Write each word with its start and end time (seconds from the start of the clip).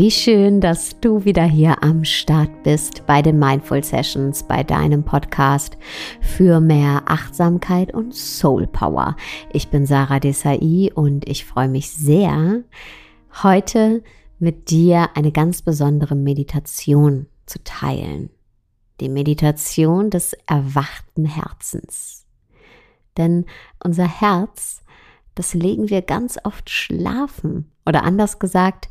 Wie 0.00 0.10
schön, 0.10 0.62
dass 0.62 0.98
du 1.00 1.26
wieder 1.26 1.44
hier 1.44 1.82
am 1.82 2.06
Start 2.06 2.62
bist 2.62 3.06
bei 3.06 3.20
den 3.20 3.38
Mindful 3.38 3.84
Sessions, 3.84 4.42
bei 4.42 4.62
deinem 4.62 5.04
Podcast 5.04 5.76
für 6.22 6.58
mehr 6.58 7.02
Achtsamkeit 7.04 7.92
und 7.92 8.14
Soul 8.14 8.66
Power. 8.66 9.14
Ich 9.52 9.68
bin 9.68 9.84
Sarah 9.84 10.18
Desai 10.18 10.90
und 10.94 11.28
ich 11.28 11.44
freue 11.44 11.68
mich 11.68 11.90
sehr, 11.90 12.62
heute 13.42 14.02
mit 14.38 14.70
dir 14.70 15.10
eine 15.16 15.32
ganz 15.32 15.60
besondere 15.60 16.14
Meditation 16.14 17.26
zu 17.44 17.62
teilen. 17.62 18.30
Die 19.00 19.10
Meditation 19.10 20.08
des 20.08 20.32
erwachten 20.46 21.26
Herzens. 21.26 22.24
Denn 23.18 23.44
unser 23.84 24.08
Herz, 24.08 24.80
das 25.34 25.52
legen 25.52 25.90
wir 25.90 26.00
ganz 26.00 26.38
oft 26.42 26.70
schlafen. 26.70 27.70
Oder 27.84 28.02
anders 28.04 28.38
gesagt, 28.38 28.88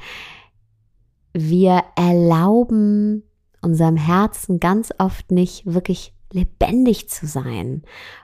wir 1.33 1.83
erlauben 1.95 3.23
unserem 3.61 3.97
Herzen 3.97 4.59
ganz 4.59 4.91
oft 4.97 5.31
nicht 5.31 5.65
wirklich 5.65 6.13
lebendig 6.31 7.09
zu 7.09 7.27
sein 7.27 7.83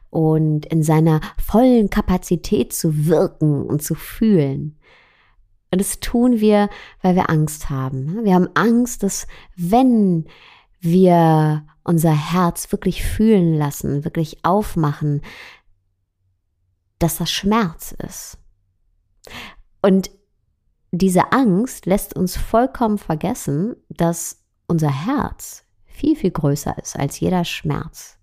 und 0.09 0.65
in 0.67 0.83
seiner 0.83 1.19
vollen 1.37 1.89
Kapazität 1.89 2.73
zu 2.73 3.07
wirken 3.07 3.65
und 3.65 3.83
zu 3.83 3.95
fühlen. 3.95 4.79
Und 5.71 5.81
das 5.81 5.99
tun 5.99 6.39
wir, 6.39 6.69
weil 7.01 7.15
wir 7.15 7.29
Angst 7.29 7.69
haben. 7.69 8.23
Wir 8.23 8.35
haben 8.35 8.49
Angst, 8.53 9.03
dass 9.03 9.27
wenn 9.57 10.25
wir 10.79 11.65
unser 11.83 12.13
Herz 12.13 12.71
wirklich 12.71 13.03
fühlen 13.03 13.53
lassen, 13.53 14.05
wirklich 14.05 14.45
aufmachen, 14.45 15.21
dass 16.99 17.17
das 17.17 17.31
Schmerz 17.31 17.91
ist. 17.91 18.37
Und 19.81 20.11
diese 20.97 21.31
Angst 21.31 21.85
lässt 21.85 22.15
uns 22.15 22.37
vollkommen 22.37 22.97
vergessen, 22.97 23.75
dass 23.89 24.43
unser 24.67 24.89
Herz 25.05 25.63
viel, 25.85 26.15
viel 26.15 26.31
größer 26.31 26.77
ist 26.77 26.97
als 26.97 27.19
jeder 27.19 27.45
Schmerz, 27.45 28.17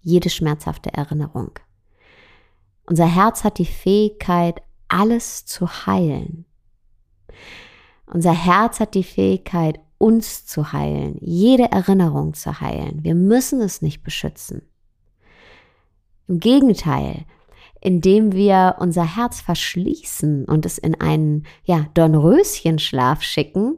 jede 0.00 0.30
schmerzhafte 0.30 0.92
Erinnerung. 0.92 1.58
Unser 2.86 3.06
Herz 3.06 3.44
hat 3.44 3.58
die 3.58 3.66
Fähigkeit, 3.66 4.62
alles 4.88 5.46
zu 5.46 5.66
heilen. 5.86 6.44
Unser 8.06 8.32
Herz 8.32 8.80
hat 8.80 8.94
die 8.94 9.04
Fähigkeit, 9.04 9.80
uns 9.98 10.44
zu 10.44 10.72
heilen, 10.72 11.16
jede 11.20 11.72
Erinnerung 11.72 12.34
zu 12.34 12.60
heilen. 12.60 13.02
Wir 13.02 13.14
müssen 13.14 13.60
es 13.60 13.80
nicht 13.80 14.02
beschützen. 14.02 14.62
Im 16.28 16.40
Gegenteil, 16.40 17.24
indem 17.84 18.32
wir 18.32 18.76
unser 18.78 19.04
Herz 19.04 19.42
verschließen 19.42 20.46
und 20.46 20.64
es 20.64 20.78
in 20.78 21.00
einen, 21.00 21.46
ja, 21.64 21.86
Dornröschenschlaf 21.92 23.22
schicken, 23.22 23.76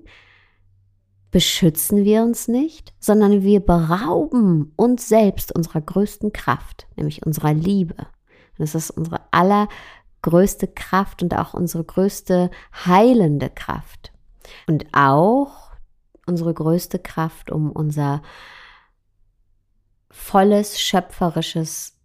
beschützen 1.32 2.04
wir 2.04 2.22
uns 2.22 2.46
nicht, 2.46 2.94
sondern 3.00 3.42
wir 3.42 3.58
berauben 3.60 4.72
uns 4.76 5.08
selbst 5.08 5.52
unserer 5.52 5.80
größten 5.80 6.32
Kraft, 6.32 6.86
nämlich 6.94 7.26
unserer 7.26 7.52
Liebe. 7.52 7.96
Und 7.96 8.60
das 8.60 8.76
ist 8.76 8.90
unsere 8.92 9.20
allergrößte 9.32 10.68
Kraft 10.68 11.24
und 11.24 11.36
auch 11.36 11.52
unsere 11.52 11.82
größte 11.82 12.50
heilende 12.86 13.50
Kraft. 13.50 14.12
Und 14.68 14.86
auch 14.92 15.72
unsere 16.26 16.54
größte 16.54 17.00
Kraft, 17.00 17.50
um 17.50 17.72
unser 17.72 18.22
volles 20.10 20.80
schöpferisches 20.80 21.95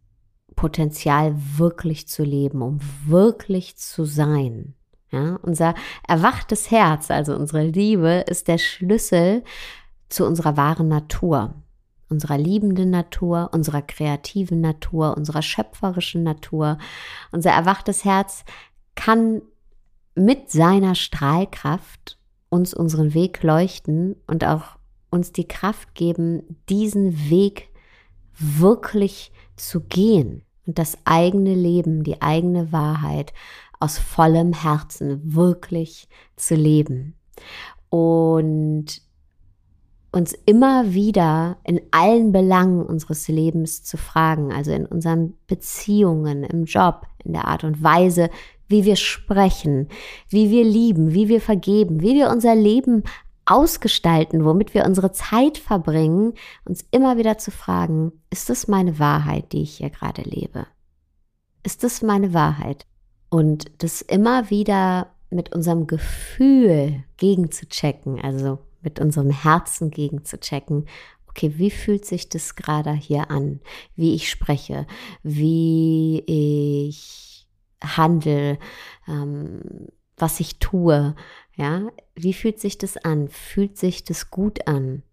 Potenzial 0.62 1.34
wirklich 1.58 2.08
zu 2.08 2.22
leben, 2.24 2.62
um 2.62 2.78
wirklich 3.08 3.78
zu 3.78 4.06
sein. 4.06 4.76
Ja, 5.10 5.40
unser 5.42 5.74
erwachtes 6.08 6.70
Herz, 6.70 7.10
also 7.10 7.36
unsere 7.36 7.64
Liebe, 7.64 8.26
ist 8.28 8.48
der 8.48 8.60
Schlüssel 8.60 9.44
zu 10.10 10.24
unserer 10.24 10.58
wahren 10.58 10.88
Natur, 10.88 11.56
unserer 12.10 12.38
liebenden 12.38 12.92
Natur, 12.92 13.50
unserer 13.54 13.82
kreativen 13.82 14.62
Natur, 14.62 15.18
unserer 15.18 15.42
schöpferischen 15.42 16.22
Natur. 16.22 16.78
Unser 17.32 17.50
erwachtes 17.50 18.06
Herz 18.06 18.46
kann 18.94 19.42
mit 20.14 20.52
seiner 20.52 20.94
Strahlkraft 20.94 22.20
uns 22.50 22.76
unseren 22.76 23.16
Weg 23.16 23.42
leuchten 23.42 24.16
und 24.28 24.46
auch 24.46 24.78
uns 25.10 25.32
die 25.32 25.48
Kraft 25.48 25.96
geben, 25.96 26.44
diesen 26.70 27.32
Weg 27.32 27.70
wirklich 28.38 29.32
zu 29.56 29.82
gehen 29.82 30.44
und 30.66 30.80
das 30.80 30.98
eigene 31.06 31.54
Leben, 31.54 32.04
die 32.04 32.22
eigene 32.22 32.72
Wahrheit 32.72 33.34
aus 33.80 33.98
vollem 33.98 34.54
Herzen 34.54 35.36
wirklich 35.36 36.08
zu 36.36 36.56
leben. 36.56 37.16
Und 37.90 39.02
uns 40.12 40.34
immer 40.46 40.94
wieder 40.94 41.58
in 41.64 41.82
allen 41.92 42.32
Belangen 42.32 42.86
unseres 42.86 43.28
Lebens 43.28 43.84
zu 43.84 43.98
fragen, 43.98 44.52
also 44.52 44.72
in 44.72 44.86
unseren 44.86 45.34
Beziehungen, 45.48 46.44
im 46.44 46.66
Job, 46.66 47.08
in 47.24 47.34
der 47.34 47.48
Art 47.48 47.64
und 47.64 47.82
Weise, 47.82 48.30
wie 48.68 48.86
wir 48.86 48.98
sprechen, 48.98 49.88
wie 50.30 50.50
wir 50.50 50.64
lieben, 50.64 51.14
wie 51.14 51.28
wir 51.28 51.42
vergeben, 51.42 52.02
wie 52.02 52.16
wir 52.16 52.30
unser 52.30 52.56
Leben 52.56 53.04
ausgestalten, 53.52 54.46
womit 54.46 54.74
wir 54.74 54.86
unsere 54.86 55.12
Zeit 55.12 55.58
verbringen, 55.58 56.34
uns 56.64 56.86
immer 56.92 57.18
wieder 57.18 57.38
zu 57.38 57.52
fragen, 57.52 58.14
ist 58.30 58.50
das 58.50 58.68
meine 58.68 58.98
Wahrheit, 58.98 59.52
die 59.52 59.64
ich 59.64 59.78
hier 59.78 59.90
gerade 59.90 60.22
lebe? 60.22 60.68
Ist 61.64 61.84
das 61.84 62.02
meine 62.02 62.34
Wahrheit? 62.34 62.88
Und 63.30 63.72
das 63.84 64.02
immer 64.02 64.50
wieder 64.50 65.12
mit 65.30 65.54
unserem 65.54 65.86
Gefühl 65.88 67.04
gegenzuchecken, 67.18 68.22
also 68.22 68.60
mit 68.82 69.00
unserem 69.00 69.30
Herzen 69.30 69.92
gegenzuchecken. 69.92 70.88
Okay, 71.28 71.54
wie 71.58 71.72
fühlt 71.72 72.06
sich 72.06 72.30
das 72.30 72.56
gerade 72.56 72.94
hier 72.94 73.32
an? 73.32 73.62
Wie 73.96 74.16
ich 74.16 74.30
spreche, 74.30 74.88
wie 75.24 76.24
ich 76.26 77.48
handle, 77.84 78.60
ähm, 79.08 79.88
was 80.18 80.40
ich 80.40 80.60
tue, 80.60 81.16
ja, 81.62 81.92
wie 82.16 82.34
fühlt 82.34 82.60
sich 82.60 82.80
das 82.80 82.98
an? 82.98 83.28
Fühlt 83.30 83.78
sich 83.78 84.04
das 84.04 84.32
gut 84.32 84.68
an? 84.68 85.04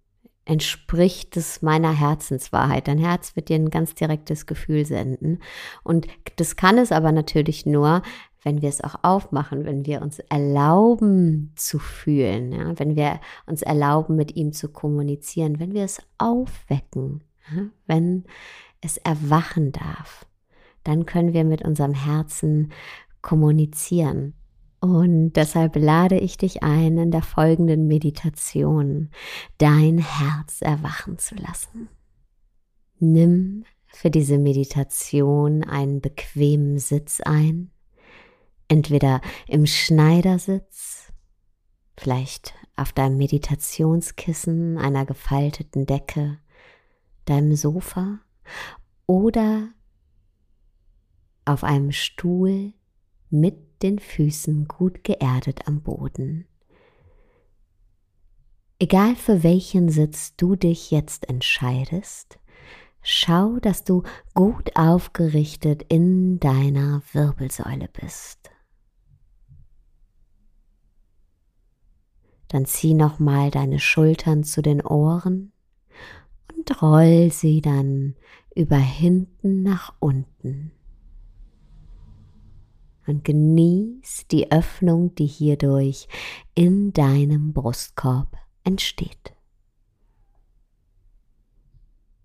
Entspricht 0.46 1.36
es 1.36 1.60
meiner 1.60 1.92
Herzenswahrheit? 1.92 2.88
Dein 2.88 2.96
Herz 2.96 3.36
wird 3.36 3.50
dir 3.50 3.56
ein 3.56 3.68
ganz 3.68 3.94
direktes 3.94 4.46
Gefühl 4.46 4.86
senden. 4.86 5.40
Und 5.84 6.06
das 6.36 6.56
kann 6.56 6.78
es 6.78 6.90
aber 6.90 7.12
natürlich 7.12 7.66
nur, 7.66 8.00
wenn 8.42 8.62
wir 8.62 8.70
es 8.70 8.82
auch 8.82 8.94
aufmachen, 9.02 9.66
wenn 9.66 9.84
wir 9.84 10.00
uns 10.00 10.20
erlauben 10.20 11.52
zu 11.54 11.78
fühlen, 11.78 12.52
ja? 12.52 12.78
wenn 12.78 12.96
wir 12.96 13.20
uns 13.44 13.60
erlauben, 13.60 14.16
mit 14.16 14.34
ihm 14.34 14.54
zu 14.54 14.70
kommunizieren, 14.70 15.60
wenn 15.60 15.74
wir 15.74 15.84
es 15.84 16.00
aufwecken, 16.16 17.24
ja? 17.54 17.64
wenn 17.86 18.24
es 18.80 18.96
erwachen 18.96 19.72
darf, 19.72 20.24
dann 20.82 21.04
können 21.04 21.34
wir 21.34 21.44
mit 21.44 21.62
unserem 21.62 21.92
Herzen 21.92 22.72
kommunizieren. 23.20 24.32
Und 24.80 25.32
deshalb 25.32 25.74
lade 25.76 26.18
ich 26.18 26.36
dich 26.36 26.62
ein, 26.62 26.98
in 26.98 27.10
der 27.10 27.22
folgenden 27.22 27.88
Meditation 27.88 29.10
dein 29.58 29.98
Herz 29.98 30.62
erwachen 30.62 31.18
zu 31.18 31.34
lassen. 31.34 31.88
Nimm 33.00 33.64
für 33.86 34.10
diese 34.10 34.38
Meditation 34.38 35.64
einen 35.64 36.00
bequemen 36.00 36.78
Sitz 36.78 37.20
ein, 37.20 37.70
entweder 38.68 39.20
im 39.48 39.66
Schneidersitz, 39.66 41.12
vielleicht 41.96 42.54
auf 42.76 42.92
deinem 42.92 43.16
Meditationskissen, 43.16 44.78
einer 44.78 45.04
gefalteten 45.04 45.86
Decke, 45.86 46.38
deinem 47.24 47.56
Sofa 47.56 48.20
oder 49.06 49.70
auf 51.44 51.64
einem 51.64 51.90
Stuhl 51.90 52.74
mit 53.30 53.82
den 53.82 53.98
Füßen 53.98 54.66
gut 54.66 55.04
geerdet 55.04 55.66
am 55.66 55.82
Boden. 55.82 56.46
Egal 58.78 59.16
für 59.16 59.42
welchen 59.42 59.88
Sitz 59.88 60.36
du 60.36 60.54
dich 60.54 60.90
jetzt 60.90 61.28
entscheidest, 61.28 62.38
schau, 63.02 63.58
dass 63.58 63.84
du 63.84 64.04
gut 64.34 64.76
aufgerichtet 64.76 65.84
in 65.88 66.38
deiner 66.38 67.02
Wirbelsäule 67.12 67.88
bist. 67.88 68.50
Dann 72.46 72.64
zieh 72.64 72.94
nochmal 72.94 73.50
deine 73.50 73.78
Schultern 73.78 74.44
zu 74.44 74.62
den 74.62 74.80
Ohren 74.80 75.52
und 76.56 76.80
roll 76.80 77.30
sie 77.30 77.60
dann 77.60 78.14
über 78.54 78.78
hinten 78.78 79.62
nach 79.62 79.92
unten 79.98 80.72
und 83.08 83.24
genieß 83.24 84.26
die 84.30 84.50
Öffnung, 84.52 85.14
die 85.14 85.26
hierdurch 85.26 86.08
in 86.54 86.92
deinem 86.92 87.52
Brustkorb 87.52 88.36
entsteht. 88.64 89.34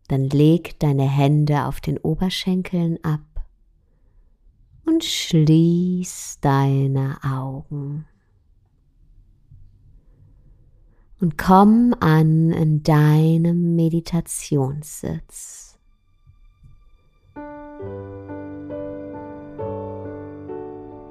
Dann 0.07 0.29
leg 0.29 0.79
deine 0.79 1.09
Hände 1.09 1.65
auf 1.65 1.81
den 1.81 1.97
Oberschenkeln 1.97 2.99
ab 3.03 3.21
und 4.85 5.03
schließ 5.03 6.39
deine 6.41 7.17
Augen. 7.23 8.05
und 11.23 11.37
komm 11.37 11.95
an 12.01 12.51
in 12.51 12.83
deinem 12.83 13.77
Meditationssitz. 13.77 15.79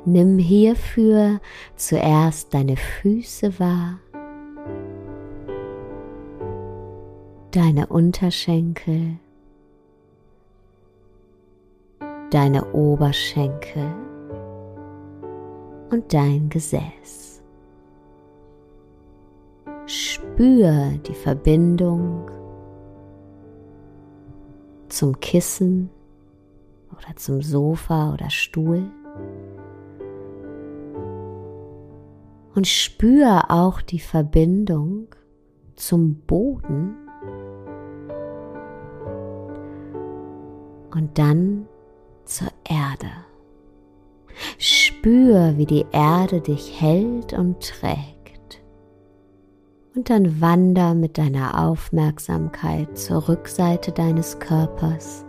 Nimm 0.04 0.36
hierfür 0.38 1.40
zuerst 1.76 2.52
deine 2.52 2.76
Füße 2.76 3.60
wahr, 3.60 4.00
deine 7.52 7.86
Unterschenkel, 7.86 9.18
deine 12.30 12.72
Oberschenkel 12.72 13.94
und 15.90 16.12
dein 16.12 16.48
Gesäß. 16.48 17.40
Spür 19.86 20.98
die 21.06 21.14
Verbindung 21.14 22.28
zum 24.88 25.20
Kissen 25.20 25.90
oder 26.90 27.14
zum 27.14 27.40
Sofa 27.40 28.12
oder 28.14 28.30
Stuhl. 28.30 28.90
Und 32.54 32.66
spür 32.66 33.44
auch 33.48 33.80
die 33.80 34.00
Verbindung 34.00 35.08
zum 35.76 36.16
Boden. 36.26 36.94
Und 40.94 41.18
dann 41.18 41.66
zur 42.24 42.48
Erde. 42.68 43.10
Spür, 44.58 45.54
wie 45.56 45.66
die 45.66 45.86
Erde 45.92 46.40
dich 46.40 46.80
hält 46.80 47.32
und 47.32 47.60
trägt 47.60 48.22
und 49.94 50.08
dann 50.08 50.40
wander 50.40 50.94
mit 50.94 51.18
deiner 51.18 51.66
Aufmerksamkeit 51.66 52.96
zur 52.96 53.28
Rückseite 53.28 53.92
deines 53.92 54.38
Körpers. 54.38 55.24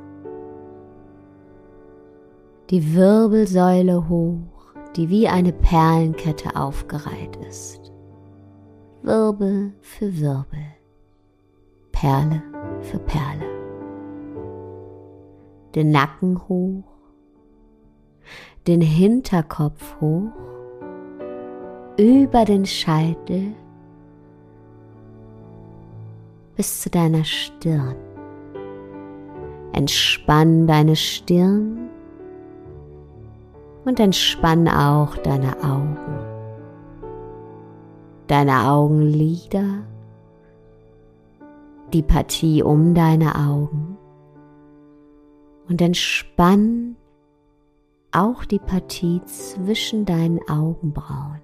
Die 2.69 2.95
Wirbelsäule 2.95 4.07
hoch, 4.07 4.62
die 4.95 5.09
wie 5.09 5.27
eine 5.27 5.51
Perlenkette 5.51 6.55
aufgereiht 6.55 7.35
ist. 7.49 7.91
Wirbel 9.01 9.73
für 9.81 10.19
Wirbel, 10.19 10.65
Perle 11.91 12.41
für 12.81 12.99
Perle. 12.99 13.45
Den 15.75 15.91
Nacken 15.91 16.39
hoch, 16.47 16.83
den 18.67 18.81
Hinterkopf 18.81 19.99
hoch, 19.99 20.31
über 21.97 22.45
den 22.45 22.65
Scheitel 22.65 23.53
bis 26.55 26.81
zu 26.81 26.89
deiner 26.89 27.23
Stirn. 27.23 27.95
Entspann 29.73 30.67
deine 30.67 30.95
Stirn 30.95 31.89
und 33.85 34.00
entspann 34.00 34.68
auch 34.68 35.18
deine 35.18 35.57
Augen. 35.63 35.97
Deine 38.27 38.69
Augenlider, 38.69 39.83
die 41.91 42.01
Partie 42.01 42.63
um 42.63 42.95
deine 42.95 43.35
Augen 43.35 43.97
und 45.69 45.81
entspann 45.81 46.95
auch 48.12 48.45
die 48.45 48.59
Partie 48.59 49.21
zwischen 49.25 50.06
deinen 50.06 50.39
Augenbrauen, 50.47 51.41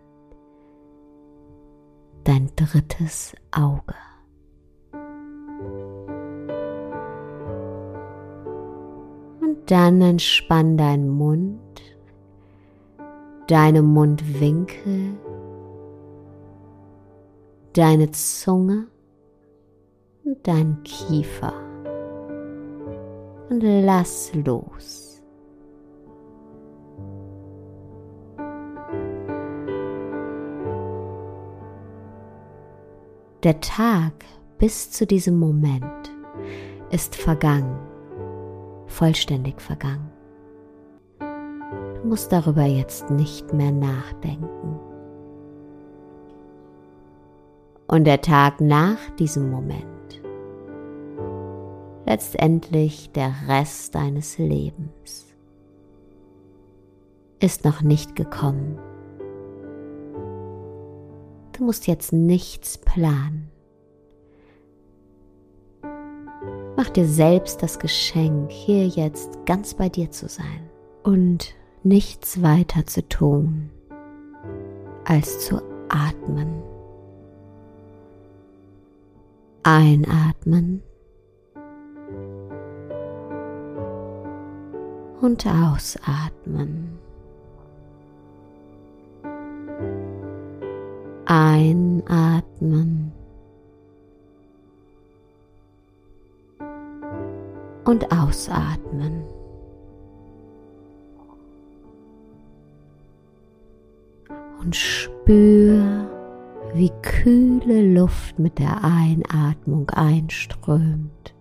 dein 2.24 2.50
drittes 2.56 3.36
Auge. 3.52 3.96
Dann 9.66 10.02
entspann 10.02 10.78
deinen 10.78 11.10
Mund, 11.10 11.60
deine 13.50 13.82
Mundwinkel, 13.82 15.18
deine 17.74 18.12
Zunge 18.12 18.88
und 20.24 20.48
deinen 20.48 20.84
Kiefer. 20.84 21.54
Und 23.50 23.62
lass 23.62 24.32
los. 24.36 25.24
Der 33.42 33.60
Tag 33.62 34.14
bis 34.60 34.92
zu 34.92 35.08
diesem 35.08 35.40
Moment 35.40 35.84
ist 36.92 37.16
vergangen 37.16 37.80
vollständig 38.86 39.62
vergangen. 39.62 40.19
Du 42.02 42.08
musst 42.08 42.32
darüber 42.32 42.64
jetzt 42.64 43.10
nicht 43.10 43.54
mehr 43.54 43.72
nachdenken. 43.72 44.80
Und 47.88 48.06
der 48.06 48.22
Tag 48.22 48.62
nach 48.62 48.98
diesem 49.18 49.50
Moment, 49.50 50.22
letztendlich 52.06 53.12
der 53.12 53.34
Rest 53.48 53.96
deines 53.96 54.38
Lebens, 54.38 55.26
ist 57.42 57.66
noch 57.66 57.82
nicht 57.82 58.16
gekommen. 58.16 58.80
Du 61.54 61.66
musst 61.66 61.88
jetzt 61.88 62.14
nichts 62.14 62.78
planen. 62.78 63.50
Mach 66.78 66.90
dir 66.90 67.06
selbst 67.06 67.62
das 67.62 67.80
Geschenk, 67.80 68.52
hier 68.52 68.88
jetzt 68.88 69.46
ganz 69.46 69.74
bei 69.74 69.90
dir 69.90 70.12
zu 70.12 70.30
sein 70.30 70.70
und 71.04 71.59
nichts 71.84 72.42
weiter 72.42 72.86
zu 72.86 73.08
tun, 73.08 73.70
als 75.06 75.46
zu 75.46 75.62
atmen. 75.90 76.62
Einatmen 79.64 80.82
und 85.22 85.46
ausatmen. 85.46 86.98
Einatmen 91.26 93.12
und 97.86 98.12
ausatmen. 98.12 99.39
Und 104.60 104.76
spür, 104.76 106.08
wie 106.74 106.92
kühle 107.02 107.94
Luft 107.94 108.38
mit 108.40 108.60
der 108.60 108.84
Einatmung 108.84 109.90
einströmt. 109.90 111.34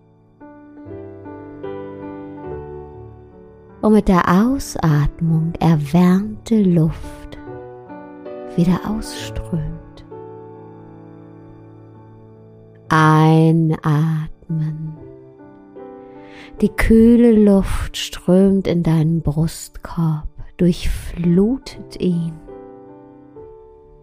Und 3.81 3.93
mit 3.93 4.07
der 4.07 4.23
Ausatmung 4.27 5.53
erwärmte 5.59 6.61
Luft 6.61 7.37
wieder 8.55 8.79
ausströmt. 8.85 10.05
Einatmen 12.89 14.29
die 16.61 16.69
kühle 16.69 17.31
Luft 17.31 17.95
strömt 17.95 18.67
in 18.67 18.83
deinen 18.83 19.21
Brustkorb, 19.21 20.27
durchflutet 20.57 22.01
ihn. 22.01 22.33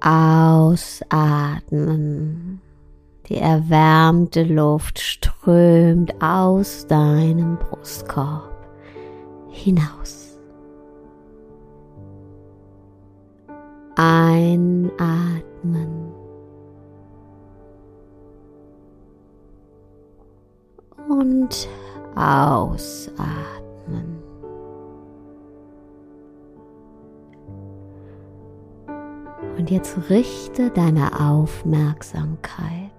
Ausatmen. 0.07 1.11
Die 3.29 3.39
erwärmte 3.39 4.45
Luft 4.45 5.01
strömt 5.01 6.15
aus 6.23 6.87
deinem 6.87 7.57
Brustkorb 7.57 8.55
hinaus. 9.51 10.39
Einatmen. 13.97 14.93
Und 21.09 21.69
Ausatmen. 22.15 24.26
Und 29.57 29.71
jetzt 29.71 30.11
richte 30.11 30.71
deine 30.71 31.21
Aufmerksamkeit 31.21 32.93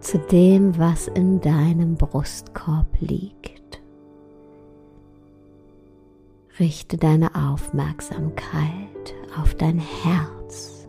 zu 0.00 0.18
dem, 0.18 0.78
was 0.78 1.08
in 1.08 1.40
deinem 1.40 1.96
Brustkorb 1.96 2.88
liegt. 3.00 3.56
richte 6.58 6.96
deine 6.96 7.34
Aufmerksamkeit 7.34 9.14
auf 9.38 9.54
dein 9.54 9.78
Herz. 9.78 10.88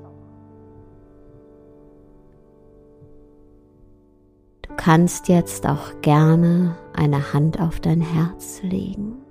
Du 4.62 4.76
kannst 4.76 5.28
jetzt 5.28 5.66
auch 5.68 6.02
gerne 6.02 6.76
eine 6.94 7.34
Hand 7.34 7.60
auf 7.60 7.80
dein 7.80 8.02
Herz 8.02 8.62
legen. 8.64 9.27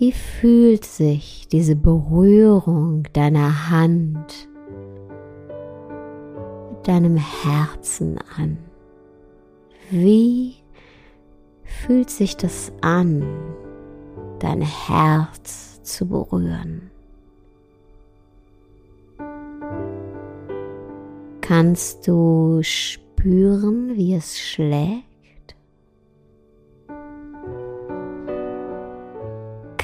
Wie 0.00 0.12
fühlt 0.12 0.86
sich 0.86 1.46
diese 1.52 1.76
Berührung 1.76 3.02
deiner 3.12 3.68
Hand 3.68 4.48
mit 6.70 6.88
deinem 6.88 7.18
Herzen 7.18 8.16
an? 8.34 8.56
Wie 9.90 10.54
fühlt 11.64 12.08
sich 12.08 12.34
das 12.38 12.72
an, 12.80 13.22
dein 14.38 14.62
Herz 14.62 15.82
zu 15.82 16.08
berühren? 16.08 16.90
Kannst 21.42 22.08
du 22.08 22.62
spüren, 22.62 23.98
wie 23.98 24.14
es 24.14 24.40
schlägt? 24.40 25.09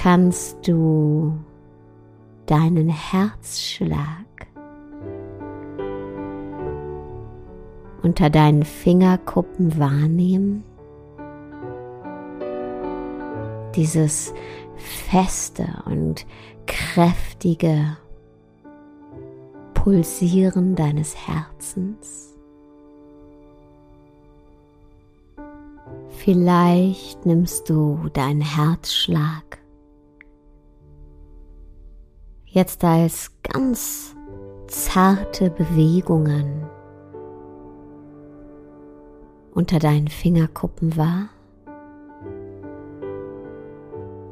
Kannst 0.07 0.69
du 0.69 1.37
deinen 2.47 2.89
Herzschlag 2.89 4.25
unter 8.05 8.31
deinen 8.31 8.63
Fingerkuppen 8.63 9.81
wahrnehmen. 9.81 10.63
Dieses 13.75 14.33
feste 14.77 15.67
und 15.87 16.25
kräftige 16.69 17.97
Pulsieren 19.75 20.77
deines 20.77 21.17
Herzens. 21.27 22.39
Vielleicht 26.11 27.27
nimmst 27.27 27.69
du 27.69 28.09
deinen 28.13 28.43
Herzschlag 28.43 29.66
jetzt 32.57 32.83
als 32.85 33.33
ganz 33.43 34.17
zarte 34.67 35.51
Bewegungen 35.51 36.65
unter 39.53 39.79
deinen 39.79 40.09
Fingerkuppen 40.09 40.97
wahr. 40.97 41.29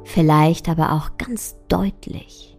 Vielleicht 0.05 0.71
aber 0.71 0.93
auch 0.93 1.19
ganz 1.19 1.55
deutlich. 1.69 2.57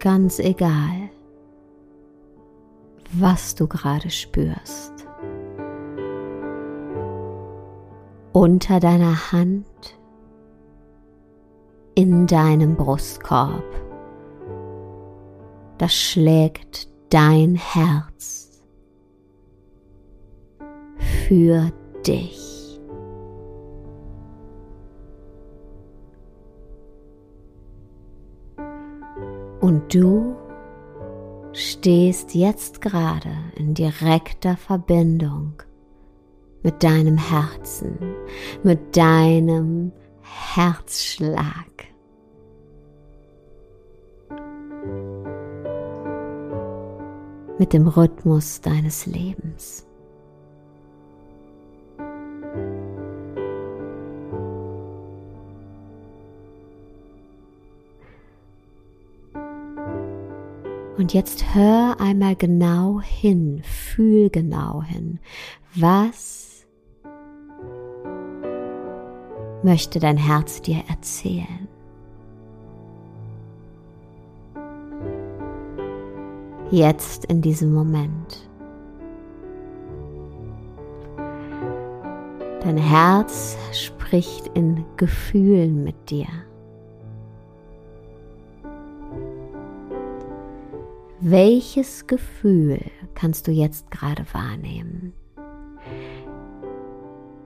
Ganz 0.00 0.40
egal, 0.40 1.10
was 3.12 3.54
du 3.54 3.68
gerade 3.68 4.10
spürst. 4.10 4.94
Unter 8.32 8.80
deiner 8.80 9.30
Hand 9.30 9.97
in 11.98 12.28
deinem 12.28 12.76
Brustkorb. 12.76 13.64
Das 15.78 15.92
schlägt 15.92 16.88
dein 17.10 17.56
Herz 17.56 18.62
für 21.26 21.72
dich. 22.06 22.80
Und 29.60 29.92
du 29.92 30.36
stehst 31.52 32.32
jetzt 32.36 32.80
gerade 32.80 33.32
in 33.56 33.74
direkter 33.74 34.56
Verbindung 34.56 35.54
mit 36.62 36.80
deinem 36.84 37.18
Herzen, 37.18 37.98
mit 38.62 38.96
deinem 38.96 39.90
Herzschlag. 40.54 41.77
Mit 47.58 47.72
dem 47.72 47.88
Rhythmus 47.88 48.60
deines 48.60 49.06
Lebens. 49.06 49.84
Und 60.98 61.14
jetzt 61.14 61.54
hör 61.54 62.00
einmal 62.00 62.34
genau 62.34 63.00
hin, 63.00 63.62
fühl 63.62 64.30
genau 64.30 64.82
hin. 64.82 65.20
Was 65.76 66.66
möchte 69.62 70.00
dein 70.00 70.16
Herz 70.16 70.60
dir 70.60 70.82
erzählen? 70.88 71.67
Jetzt 76.70 77.24
in 77.26 77.40
diesem 77.40 77.72
Moment. 77.72 78.48
Dein 82.62 82.76
Herz 82.76 83.56
spricht 83.72 84.48
in 84.54 84.84
Gefühlen 84.96 85.84
mit 85.84 86.10
dir. 86.10 86.26
Welches 91.20 92.06
Gefühl 92.06 92.80
kannst 93.14 93.48
du 93.48 93.52
jetzt 93.52 93.90
gerade 93.90 94.24
wahrnehmen? 94.32 95.12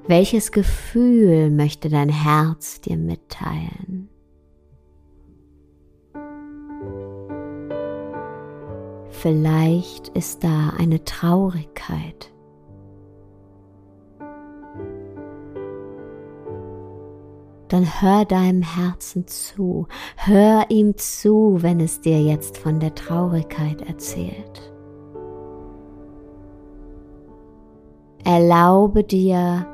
Welches 0.09 0.53
Gefühl 0.53 1.51
möchte 1.51 1.89
dein 1.89 2.09
Herz 2.09 2.81
dir 2.81 2.97
mitteilen? 2.97 4.09
Vielleicht 9.23 10.09
ist 10.09 10.43
da 10.43 10.73
eine 10.77 11.05
Traurigkeit. 11.05 12.33
Dann 17.69 17.85
hör 18.01 18.25
deinem 18.25 18.63
Herzen 18.63 19.29
zu, 19.29 19.87
hör 20.17 20.65
ihm 20.71 20.97
zu, 20.97 21.59
wenn 21.61 21.79
es 21.79 22.01
dir 22.01 22.21
jetzt 22.21 22.59
von 22.59 22.81
der 22.81 22.97
Traurigkeit 22.97 23.83
erzählt. 23.83 24.73
Erlaube 28.25 29.05
dir, 29.05 29.69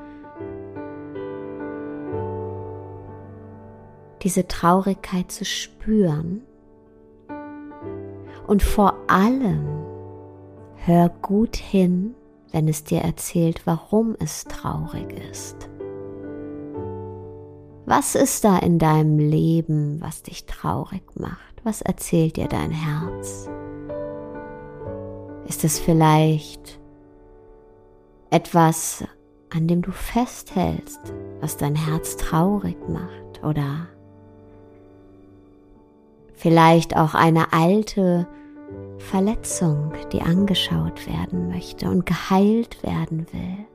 diese 4.22 4.46
Traurigkeit 4.46 5.32
zu 5.32 5.46
spüren 5.46 6.42
und 8.48 8.62
vor 8.62 8.94
allem 9.06 9.68
hör 10.74 11.10
gut 11.10 11.56
hin, 11.56 12.14
wenn 12.50 12.66
es 12.66 12.82
dir 12.82 13.02
erzählt, 13.02 13.66
warum 13.66 14.16
es 14.18 14.44
traurig 14.44 15.12
ist. 15.30 15.68
Was 17.84 18.14
ist 18.14 18.44
da 18.44 18.58
in 18.58 18.78
deinem 18.78 19.18
Leben, 19.18 20.00
was 20.00 20.22
dich 20.22 20.46
traurig 20.46 21.02
macht? 21.14 21.62
Was 21.62 21.82
erzählt 21.82 22.36
dir 22.36 22.48
dein 22.48 22.70
Herz? 22.70 23.48
Ist 25.46 25.64
es 25.64 25.78
vielleicht 25.78 26.80
etwas, 28.30 29.04
an 29.50 29.68
dem 29.68 29.82
du 29.82 29.90
festhältst, 29.90 31.00
was 31.40 31.58
dein 31.58 31.74
Herz 31.74 32.16
traurig 32.16 32.76
macht? 32.88 33.42
Oder 33.44 33.88
vielleicht 36.38 36.96
auch 36.96 37.14
eine 37.14 37.52
alte 37.52 38.26
Verletzung, 38.98 39.92
die 40.12 40.22
angeschaut 40.22 41.06
werden 41.06 41.48
möchte 41.48 41.88
und 41.90 42.06
geheilt 42.06 42.82
werden 42.82 43.26
will. 43.32 43.66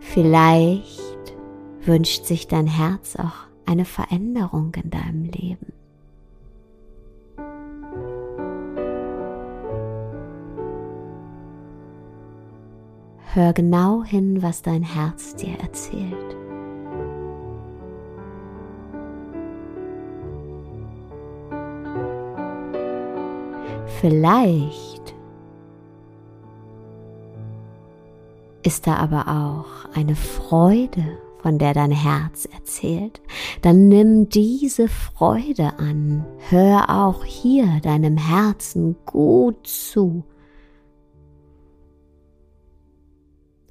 Vielleicht 0.00 1.36
wünscht 1.82 2.24
sich 2.24 2.48
dein 2.48 2.66
Herz 2.66 3.16
auch 3.16 3.46
eine 3.66 3.84
Veränderung 3.84 4.72
in 4.82 4.90
deinem 4.90 5.24
Leben. 5.24 5.72
Hör 13.36 13.52
genau 13.52 14.02
hin, 14.02 14.42
was 14.42 14.62
dein 14.62 14.82
Herz 14.82 15.36
dir 15.36 15.58
erzählt. 15.60 16.36
Vielleicht 24.00 25.14
ist 28.62 28.86
da 28.86 28.96
aber 28.96 29.28
auch 29.28 29.94
eine 29.94 30.16
Freude, 30.16 31.04
von 31.42 31.58
der 31.58 31.74
dein 31.74 31.92
Herz 31.92 32.48
erzählt, 32.52 33.20
dann 33.62 33.88
nimm 33.88 34.28
diese 34.30 34.88
Freude 34.88 35.74
an. 35.78 36.24
Hör 36.48 36.88
auch 36.88 37.22
hier 37.22 37.80
deinem 37.82 38.16
Herzen 38.16 38.96
gut 39.04 39.66
zu. 39.66 40.24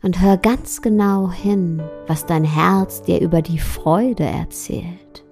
Und 0.05 0.21
hör 0.21 0.37
ganz 0.37 0.83
genau 0.83 1.31
hin, 1.31 1.81
was 2.05 2.27
dein 2.27 2.43
Herz 2.43 3.01
dir 3.01 3.19
über 3.21 3.41
die 3.41 3.57
Freude 3.57 4.23
erzählt. 4.23 5.25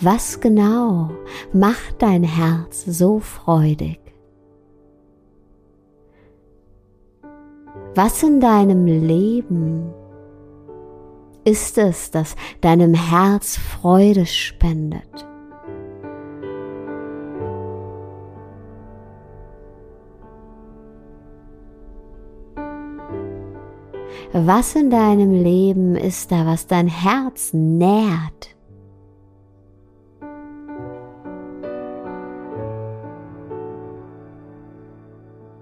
Was 0.00 0.38
genau 0.38 1.10
macht 1.52 1.96
dein 1.98 2.22
Herz 2.22 2.84
so 2.84 3.18
freudig? 3.18 3.98
Was 7.96 8.22
in 8.22 8.38
deinem 8.38 8.86
Leben 8.86 9.92
ist 11.44 11.78
es, 11.78 12.12
das 12.12 12.36
deinem 12.60 12.94
Herz 12.94 13.56
Freude 13.56 14.24
spendet? 14.24 15.26
Was 24.32 24.76
in 24.76 24.90
deinem 24.90 25.32
Leben 25.32 25.96
ist 25.96 26.30
da, 26.30 26.46
was 26.46 26.68
dein 26.68 26.86
Herz 26.86 27.52
nährt? 27.52 28.54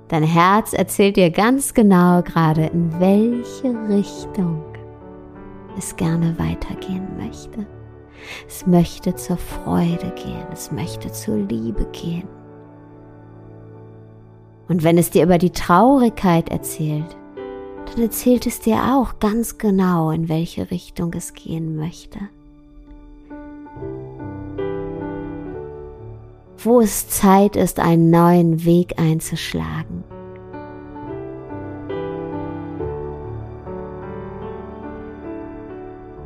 Dein 0.08 0.22
Herz 0.22 0.74
erzählt 0.74 1.16
dir 1.16 1.30
ganz 1.30 1.72
genau 1.72 2.20
gerade, 2.20 2.66
in 2.66 2.92
welche 3.00 3.74
Richtung 3.88 4.62
es 5.78 5.96
gerne 5.96 6.38
weitergehen 6.38 7.08
möchte. 7.16 7.66
Es 8.46 8.66
möchte 8.66 9.14
zur 9.14 9.38
Freude 9.38 10.12
gehen, 10.14 10.46
es 10.52 10.70
möchte 10.72 11.10
zur 11.10 11.36
Liebe 11.36 11.86
gehen. 11.92 12.28
Und 14.68 14.84
wenn 14.84 14.98
es 14.98 15.08
dir 15.08 15.22
über 15.22 15.38
die 15.38 15.52
Traurigkeit 15.52 16.50
erzählt, 16.50 17.16
dann 17.90 18.02
erzählt 18.02 18.46
es 18.46 18.60
dir 18.60 18.94
auch 18.94 19.18
ganz 19.18 19.58
genau, 19.58 20.10
in 20.10 20.28
welche 20.28 20.70
Richtung 20.70 21.12
es 21.14 21.34
gehen 21.34 21.76
möchte. 21.76 22.18
wo 26.64 26.80
es 26.80 27.08
Zeit 27.08 27.56
ist, 27.56 27.78
einen 27.78 28.10
neuen 28.10 28.64
Weg 28.64 28.98
einzuschlagen. 28.98 30.04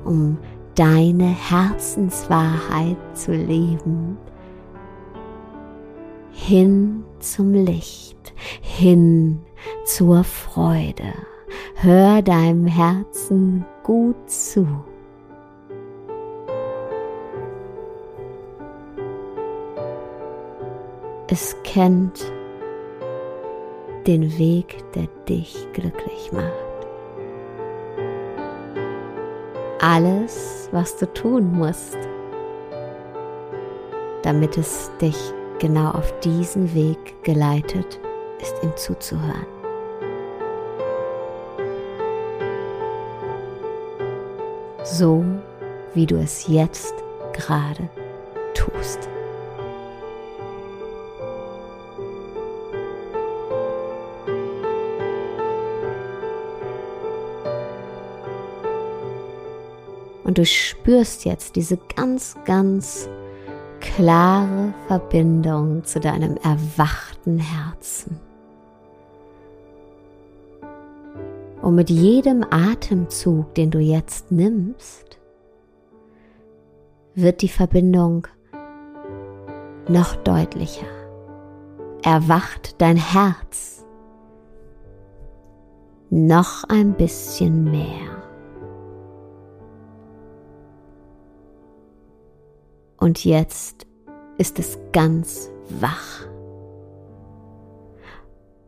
Um 0.05 0.39
deine 0.75 1.27
Herzenswahrheit 1.27 2.97
zu 3.15 3.33
leben, 3.33 4.17
hin 6.33 7.05
zum 7.21 7.53
Licht, 7.53 8.33
hin 8.61 9.41
zur 9.85 10.25
Freude. 10.25 11.13
Hör 11.85 12.23
deinem 12.23 12.69
Herzen 12.69 13.65
gut 13.83 14.31
zu. 14.31 14.65
Es 21.29 21.57
kennt 21.65 22.33
den 24.07 24.39
Weg, 24.39 24.85
der 24.95 25.09
dich 25.29 25.67
glücklich 25.73 26.31
macht. 26.31 26.53
Alles, 29.81 30.69
was 30.71 30.97
du 30.99 31.13
tun 31.13 31.53
musst, 31.53 31.99
damit 34.23 34.57
es 34.57 34.89
dich 35.01 35.19
genau 35.59 35.91
auf 35.91 36.17
diesen 36.21 36.73
Weg 36.77 37.25
geleitet, 37.25 37.99
ist 38.41 38.63
ihm 38.63 38.71
zuzuhören. 38.77 39.52
So 44.85 45.25
wie 45.95 46.07
du 46.07 46.17
es 46.17 46.49
jetzt 46.49 46.95
gerade 47.33 47.89
tust. 48.55 49.09
Und 60.25 60.39
du 60.39 60.47
spürst 60.47 61.27
jetzt 61.27 61.57
diese 61.57 61.77
ganz, 61.95 62.37
ganz 62.47 63.09
klare 63.81 64.73
Verbindung 64.87 65.85
zu 65.85 66.01
deinem 66.01 66.39
erwachten 66.39 67.39
Herzen. 67.39 68.32
Und 71.63 71.77
mit 71.77 71.91
jedem 71.91 72.45
Atemzug, 72.51 73.55
den 73.55 73.71
du 73.71 73.79
jetzt 73.79 74.33
nimmst, 74.33 75.21
wird 77.15 77.41
die 77.41 77.49
Verbindung 77.49 78.27
noch 79.89 80.17
deutlicher. 80.17 80.87
Erwacht 82.03 82.81
dein 82.81 82.97
Herz 82.97 83.87
noch 86.11 86.65
ein 86.69 86.95
bisschen 86.95 87.65
mehr. 87.65 88.23
Und 92.99 93.25
jetzt 93.25 93.87
ist 94.37 94.59
es 94.59 94.79
ganz 94.93 95.51
wach 95.69 96.27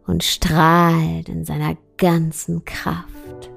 und 0.07 0.23
strahlt 0.23 1.29
in 1.29 1.45
seiner 1.45 1.77
ganzen 1.97 2.65
Kraft, 2.65 3.51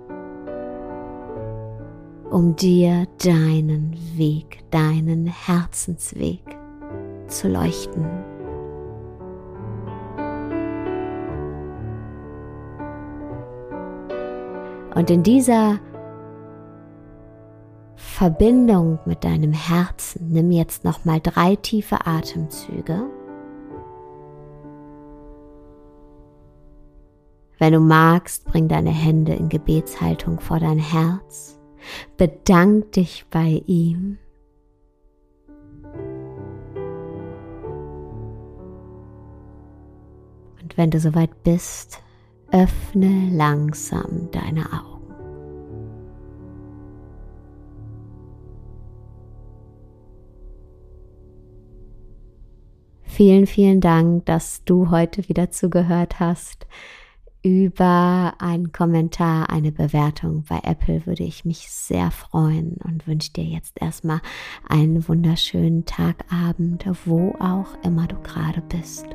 um 2.29 2.55
dir 2.55 3.07
deinen 3.23 3.95
Weg, 4.15 4.63
deinen 4.71 5.27
Herzensweg 5.27 6.41
zu 7.27 7.47
leuchten. 7.47 8.05
Und 14.95 15.11
in 15.11 15.21
dieser 15.21 15.79
Verbindung 18.17 18.97
mit 19.05 19.23
deinem 19.23 19.53
Herzen. 19.53 20.29
Nimm 20.29 20.51
jetzt 20.51 20.83
noch 20.83 21.05
mal 21.05 21.19
drei 21.19 21.55
tiefe 21.55 22.07
Atemzüge. 22.07 23.05
Wenn 27.59 27.73
du 27.73 27.79
magst, 27.79 28.45
bring 28.45 28.67
deine 28.67 28.91
Hände 28.91 29.33
in 29.33 29.49
Gebetshaltung 29.49 30.39
vor 30.39 30.59
dein 30.59 30.77
Herz. 30.77 31.59
Bedank 32.17 32.91
dich 32.91 33.25
bei 33.31 33.63
ihm. 33.65 34.17
Und 40.61 40.77
wenn 40.77 40.91
du 40.91 40.99
soweit 40.99 41.43
bist, 41.43 41.99
öffne 42.51 43.29
langsam 43.31 44.29
deine 44.31 44.65
Augen. 44.71 44.97
Vielen, 53.01 53.47
vielen 53.47 53.81
Dank, 53.81 54.27
dass 54.27 54.63
du 54.63 54.91
heute 54.91 55.27
wieder 55.27 55.49
zugehört 55.49 56.19
hast. 56.19 56.67
Über 57.43 58.33
einen 58.39 58.71
Kommentar, 58.71 59.49
eine 59.49 59.71
Bewertung 59.71 60.43
bei 60.49 60.59
Apple 60.63 61.05
würde 61.05 61.23
ich 61.23 61.45
mich 61.45 61.69
sehr 61.69 62.11
freuen 62.11 62.77
und 62.83 63.07
wünsche 63.07 63.31
dir 63.31 63.45
jetzt 63.45 63.79
erstmal 63.79 64.21
einen 64.67 65.07
wunderschönen 65.07 65.85
Tagabend, 65.85 66.85
wo 67.05 67.35
auch 67.39 67.77
immer 67.83 68.07
du 68.07 68.15
gerade 68.21 68.61
bist. 68.61 69.05